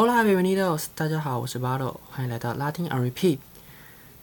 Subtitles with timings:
[0.00, 0.84] Hola, bienvenidos！
[0.94, 3.38] 大家好，我是 Baro，欢迎来到拉丁 on repeat。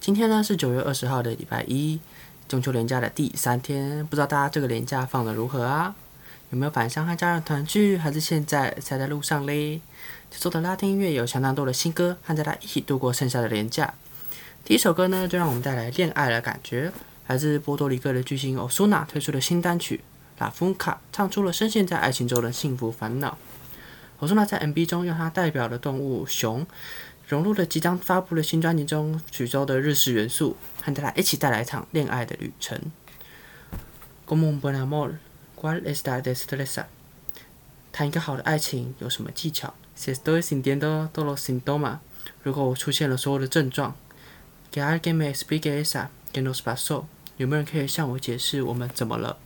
[0.00, 2.00] 今天呢是九月二十号的礼拜一，
[2.48, 5.94] 中秋连假的第三天，不知道大家这个连假放的如何啊？
[6.48, 9.82] 有没有返乡和家人团聚，还是现在塞在路上嘞？
[10.30, 13.92] 这周的拉丁音乐有相当多的新歌，和大家一起度过剩下的连假。
[14.64, 16.90] 第一首歌呢，就让我们带来恋爱的感觉，
[17.26, 20.00] 来自波多黎各的巨星 Osuna 推出的新单曲
[20.42, 20.74] 《La Funka》，
[21.12, 23.36] 唱出了深陷在爱情中的幸福烦恼。
[24.18, 26.66] 我说那在 MV 中用它代表的动物熊，
[27.28, 32.80] 融入了即将发布的新专辑中许多的日式元素，和大家一起带来一场恋爱的旅程。
[34.24, 35.18] Good morning, buen amor.
[35.54, 36.86] ¿Cuál es la destreza?
[37.92, 41.98] 谈一个好的爱情有什么技巧？Si estoy sintiendo todos los síntomas，
[42.42, 43.94] 如果我出现了所有的症状
[44.72, 46.08] ，¿Qué alguien me explique esa?
[46.32, 47.04] ¿Qué nos pasó？
[47.36, 49.36] 有没有人可以向我解释我们怎么了？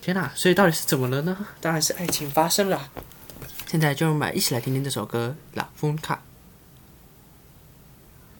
[0.00, 1.46] 天哪、所以到底是怎么了呢？
[1.60, 2.90] 当然是爱情发生了。
[3.72, 5.96] 现在就让我们一起来听听这首歌《La Funca》。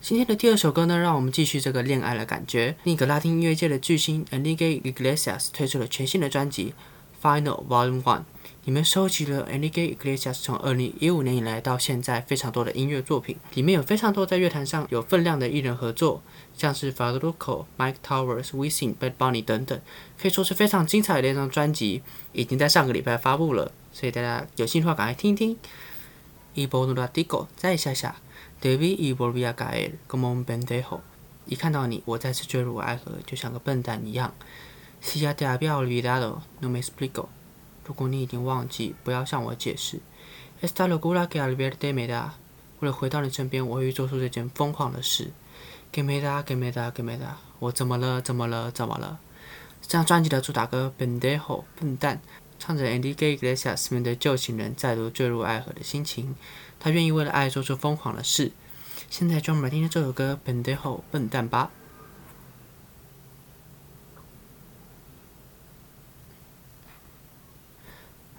[0.03, 2.77] 今天的第二首歌呢，让我们继续这个恋爱的感觉。
[2.85, 6.75] 另一个拉丁音乐界的巨星 Enrique Iglesias 推出了全新的专辑
[7.27, 8.19] 《Final Volume One》，
[8.65, 16.23] 里面收集了 Enrique Iglesias 从二零一五年以来到现在非常多的音乐作品，里面有非常多在乐坛上有分量的艺人合作，
[16.57, 19.81] 像是 Farruko、Mike Towers、Wisin、Bad Bunny 等等，
[20.17, 25.57] 可以说是非常精彩的一张专辑，已经在上个礼拜发布了，所以大家有兴趣的话赶快听一听。
[26.55, 28.15] 一波努拉迪狗，再下下。
[28.61, 31.01] David y volvía caer como un pendejo。
[31.47, 34.33] 一看到你，我再次坠入爱河，就像个笨蛋一样。
[35.03, 37.27] Si ya te había olvidado, no me explico。
[37.85, 40.01] 如果你已经忘记，不要向我解释。
[40.63, 42.31] Esta locura que al verte me da。
[42.81, 45.31] 为了回到你身边，我会做出这件疯狂的事。
[45.93, 47.35] Que me da, que me da, que me da。
[47.59, 48.21] 我怎么了？
[48.21, 48.71] 怎么了？
[48.71, 49.19] 怎么了？
[49.81, 51.41] 这张专辑的主打歌《pendejo》
[51.79, 52.21] 笨蛋，
[52.59, 56.35] 唱着 Andy Gay Iglesias 面对旧情人再度坠入爱河的心情。
[56.79, 58.53] 他愿意为了爱做出疯狂的事。
[59.11, 61.71] 现在就让我们听听这首歌《笨蛋后笨蛋》吧。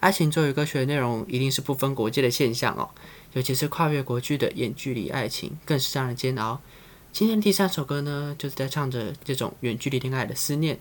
[0.03, 2.89] 爱情作为歌曲的内容，一定是不分国界的现象哦。
[3.31, 6.59] 尤其是跨越国距的远距离爱情，更是让人煎熬。
[7.13, 10.77] 今天第三首歌呢，就是在唱着这种远距离恋爱的思念。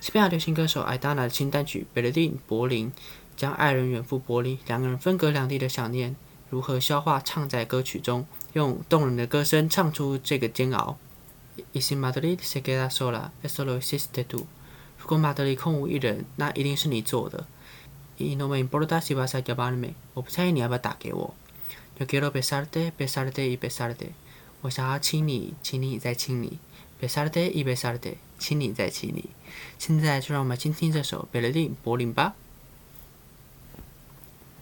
[0.00, 2.90] 西班牙流行歌手艾达娜的新单曲《贝勒丁柏林》，
[3.36, 6.16] 将爱人远赴柏林，两个人分隔两地的想念。
[6.50, 10.98] 如何消化唱在歌曲中，用动人的歌声唱出这个煎熬。
[11.72, 11.80] 如
[15.06, 17.46] 果马德里空无一人，那一定是你做的。
[18.16, 21.34] 我不在意你要不要打给我。
[24.60, 26.58] 我想要亲你，亲你再亲你。
[28.38, 29.30] 亲你再亲你。
[29.78, 32.34] 现在就让我们听听这首《贝勒丁柏林》吧。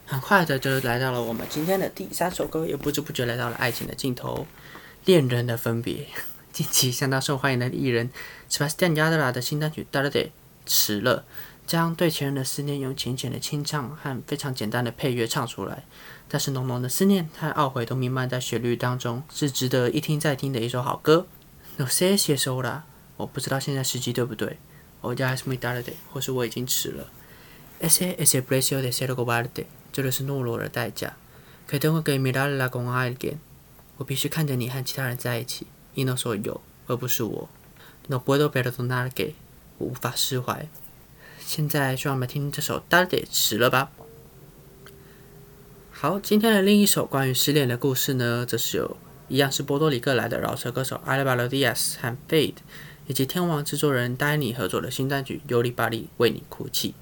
[0.06, 4.46] 很快的就来到了我们今天的第三首歌，也不知不觉来到了爱情的尽头，
[5.04, 6.06] 恋人的分别。
[6.52, 8.10] 近期相当受欢迎的艺人
[8.50, 10.10] Sebastian Yatra 的新单曲《Darde》
[10.66, 11.24] 迟了，
[11.72, 15.84] 将对前任的思念用浅浅的清唱和非常简单的配乐唱出来，
[16.28, 21.26] 但是浓浓的思念和懊悔都弥漫在旋律当中，是值得一听再听的一首好歌。
[21.78, 22.82] No sé si es hora，
[23.16, 24.58] 我不知道现在时机对不对。
[25.00, 27.06] 我 ya es muy tarde，或是我已经迟了。
[27.80, 29.64] Ese es el precio de ser cobarde。
[29.90, 31.14] 这就是懦弱的代价。
[31.66, 33.38] 可等我给米拉拉公爱点，
[33.96, 35.66] 我必须看着你和其他人在一起。
[35.94, 37.48] 伊诺说有，而不是我。
[38.08, 39.32] No puedo perdonar que，
[39.78, 40.68] 我无法释怀。
[41.44, 43.90] 现在就让我们听这首《Darde》迟了吧。
[45.90, 48.96] 好，今天的另一首关于失恋的故事呢，则是有
[49.28, 52.54] 一样是波多黎各来的饶舌歌手 Alvaro Diaz 和 Fade，
[53.06, 56.94] 以及天王制作人丹尼合作的新单曲《尤里巴利为你哭泣》。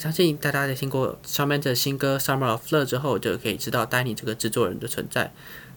[0.00, 5.32] 相信大家在听过上面的新歌《Summer of Love》之后，就可以知道丹尼这个制作人的存在。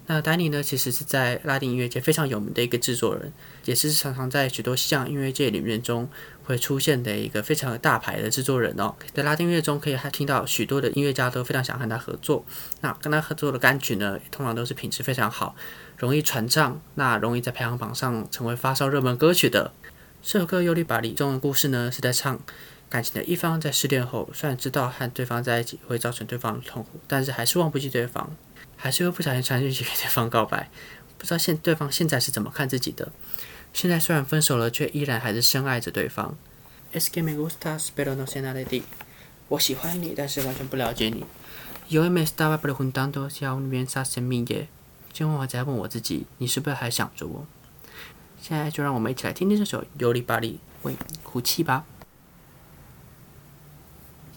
[0.09, 3.31] 那丹尼呢，其实是在拉丁音乐界非常有名的一个制作人，
[3.65, 6.09] 也是常常在许多西洋音乐界里面中
[6.45, 8.95] 会出现的一个非常大牌的制作人哦。
[9.13, 12.45] 在拉丁音乐中，可以还听到许多的音乐家都非常想和他合作。
[12.79, 15.55] 那跟他合作的单曲呢，通常都是品质非常好，
[15.97, 19.73] 容易传唱，那容易在排行榜上成为发烧热门歌曲的。
[20.23, 22.39] 这首歌《尤里巴里》中的故事呢，是在唱。
[22.89, 28.33] 感情的一方在失恋后，虽然知道和对方在一起会造成对方的痛苦，但是还是忘不记对方，
[28.77, 30.69] 还是会不小心传讯息给对方告白。
[31.17, 33.11] 不知道现对方现在是怎么看自己的？
[33.73, 36.37] 现在虽然分手了，却依然还是深爱着对方。
[36.93, 38.83] Es que me gustas pero no sé nada de ti。
[39.49, 41.25] 我喜欢你，但是完全不了解你。
[41.89, 44.67] Yo me estaba preguntando si aún piensas en mí。
[45.11, 47.47] 今晚我在问我自己，你是不是还想着我？
[48.41, 51.85] 现在就让我们一起来听听这首《尤里巴里为哭泣》吧。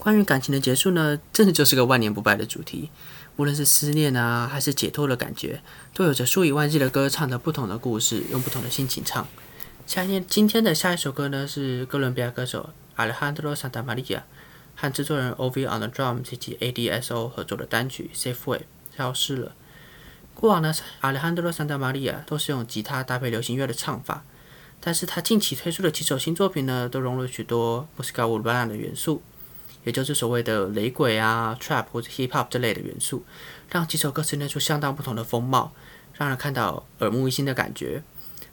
[0.01, 2.89] 关于感情的结束呢，真的就是个万年不败的主题。
[3.35, 5.61] 无论是思念啊，还是解脱的感觉，
[5.93, 9.27] 都有着数以万计的歌唱着不同的故事，用不同的心情唱。
[9.85, 14.23] 下天今天的下一首歌呢，是哥伦比亚歌手 Alejandro Santamaria
[14.75, 18.59] 和制作人 Ovi on the Drum 以及 ADSO 合作的单曲《Safe Way》
[18.97, 19.51] 消失了。
[20.33, 24.23] 过往呢，Alejandro Santamaria 都是用吉他搭配流行乐的唱法，
[24.79, 29.21] 但是他近期推出的几首新作品呢，都融入许多 Musica Urbana 的元素。
[29.83, 33.23] 也就是所谓的雷鬼啊、trap 或者 hip hop 这类的元素，
[33.69, 35.73] 让几首歌呈现出相当不同的风貌，
[36.13, 38.03] 让人看到耳目一新的感觉。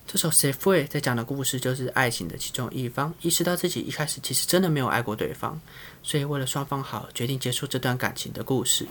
[0.07, 5.61] 这首《Safe Way》在讲的故事就是爱情的其中一方意识到自己一开始其实真的没有爱过对方，
[6.03, 8.87] 所以为了双方好，决定结束这段感情的故事。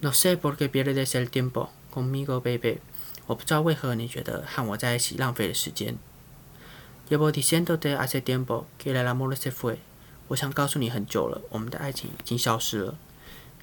[0.00, 2.80] No sé por qué pierdes el tiempo conmigo, baby。
[3.26, 5.96] 我不知道为何你觉得和我在一起浪费了时间。
[7.08, 9.78] Llevo diciéndote hace tiempo que el amor se fue。
[10.28, 12.94] 我想告诉你很久了，我们的爱情已经消失了。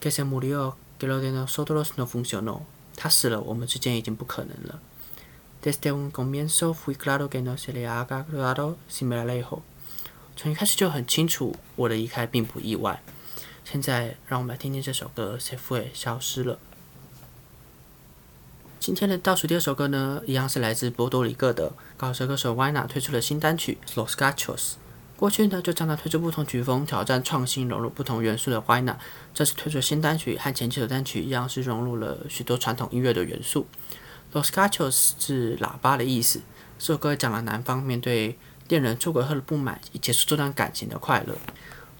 [0.01, 2.61] Que se murió, que lo de nosotros no funcionó。
[2.95, 4.79] 他死了，我们之间已经不可能了。
[5.61, 9.61] Desde un comienzo fui claro que no se le haga claro si me alejo。
[10.35, 13.01] 从一开始就很清楚，我的离开并不意外。
[13.63, 16.59] 现在，让我们来听听这首歌《Se fue》消失了。
[18.79, 24.55] 今天的倒数第二首歌呢，一样是来自波多黎各的高声歌手 Yna 推出的新单曲《Los Gachos》。
[25.17, 28.95] 过去呢，就常常推出不同曲风、挑战创新、融入不同元素的 Yna，
[29.33, 33.65] 这次推出新单曲和前几首单曲一样，是融入了许多传统音乐的元素。
[34.33, 36.41] Los cachos 是喇叭的意思。
[36.77, 41.37] 这首歌讲了男方面对恋人出轨后的不满，以结束这段感情的快乐。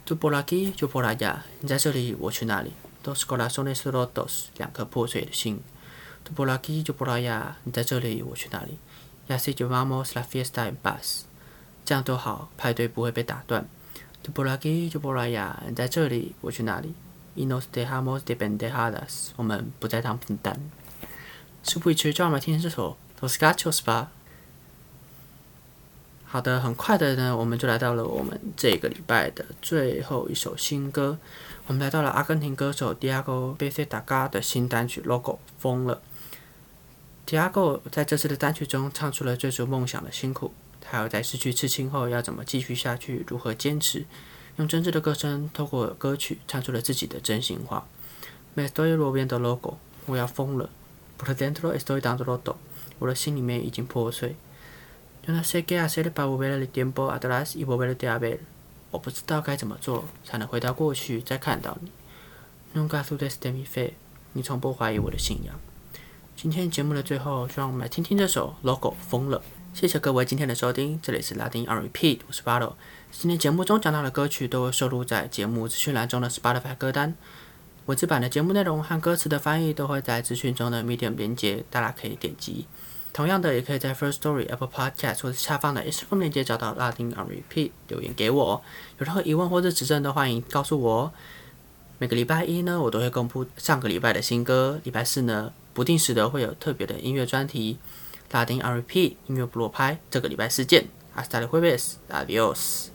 [0.05, 2.73] Tu por aquí, yo por allá，你在这里，我去哪里
[3.03, 5.61] ？Dos corazones rotos，两颗破碎的心。
[6.25, 8.77] Tu por aquí, yo por allá，你在这里，我去哪里
[9.29, 11.21] ？Ya se llevamos la fiesta en paz。
[11.85, 13.67] 这样都好，派对不会被打断。
[14.23, 16.95] Tu por aquí, yo por allá，你在这里，我去哪里
[17.35, 20.59] Inos de jamos de bendejadas，我们不再当笨蛋。
[21.63, 24.09] 事不宜迟，就让我们听这首 Los Gachos 吧。
[26.25, 31.17] 好的，很快的呢，我们就来到了我们这个礼拜的最后一首新歌。
[31.67, 36.01] 我们来到了阿根廷歌手 Diego Bezdaga 的新单曲《Logo》疯了。
[37.27, 40.53] Diego 在这次的单曲中唱出了追逐梦想的辛苦。
[40.87, 44.05] 还有在失去至亲后要怎么继续下去，如何坚持，
[44.57, 47.87] 用真挚的歌声透过歌曲唱出了自己的真心话。
[48.53, 50.69] Me estoy volviendo loco，我要疯了。
[51.17, 52.55] Por dentro estoy dando roto，
[52.99, 54.35] 我的心里面已经破碎。
[55.25, 58.39] Yo no sé qué hacer para volver el tiempo atrás y volverte a ver，
[58.91, 61.91] 我不知道该怎么做才能回到过去再看到你。
[62.73, 63.93] Nunca dudes de mi fe，
[64.33, 65.55] 你从不怀疑我的信仰。
[66.35, 69.41] 今天节目的最后，就让我们来听听这首《Logo》疯了。
[69.75, 72.73] 谢谢各位今天的收听，这里是拉丁 on repeat，我是 b a t t
[73.11, 77.13] 今天节目中讲到的歌曲都会收录在节目资讯栏中的 Spotify 歌单。
[77.85, 82.65] 文字版的节目内容和歌词的翻译都会在资讯中的 Medium 连接，大家可以点击。
[83.11, 88.61] 同样的，也可以在 First Story、Apple Podcast 或者下方的 Instagram 链接找到拉丁 on repeat，留言给我。
[88.97, 91.11] 有任何疑问或者指正都欢迎告诉我。
[91.97, 94.79] 每个礼拜一呢，我都会公布上个礼拜的新歌。
[94.85, 97.77] 礼拜四呢，不定时的会有特别的音乐专题。
[98.35, 102.94] 拉丁 R P 音乐部落拍，这个礼拜四见，Hasta luego，Adios。